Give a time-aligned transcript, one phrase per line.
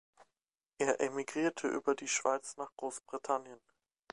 [0.79, 3.59] Er emigrierte über die Schweiz nach Großbritannien.